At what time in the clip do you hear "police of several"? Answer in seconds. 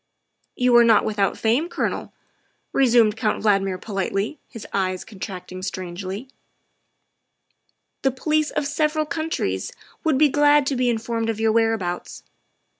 8.09-9.05